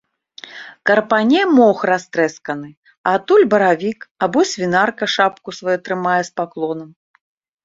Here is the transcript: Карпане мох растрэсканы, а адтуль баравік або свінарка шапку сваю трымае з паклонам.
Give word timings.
Карпане 0.89 1.41
мох 1.57 1.83
растрэсканы, 1.91 2.69
а 3.09 3.13
адтуль 3.19 3.43
баравік 3.53 3.99
або 4.29 4.39
свінарка 4.53 5.11
шапку 5.19 5.49
сваю 5.61 5.77
трымае 5.91 6.17
з 6.33 6.35
паклонам. 6.43 6.89